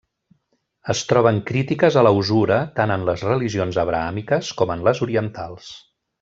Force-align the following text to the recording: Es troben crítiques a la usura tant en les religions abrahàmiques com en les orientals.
Es 0.93 1.01
troben 1.11 1.41
crítiques 1.49 1.97
a 1.99 2.03
la 2.07 2.13
usura 2.21 2.57
tant 2.81 2.95
en 2.95 3.05
les 3.11 3.27
religions 3.27 3.79
abrahàmiques 3.85 4.51
com 4.63 4.75
en 4.79 4.83
les 4.89 5.05
orientals. 5.09 5.71